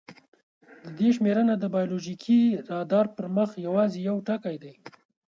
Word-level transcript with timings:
د 0.83 0.85
دې 0.97 1.09
شمېرنه 1.15 1.53
د 1.57 1.65
بایولوژیکي 1.73 2.41
رادار 2.71 3.05
پر 3.15 3.25
مخ 3.35 3.49
یواځې 3.67 3.99
یو 4.09 4.17
ټکی 4.27 4.55
دی. 4.63 4.73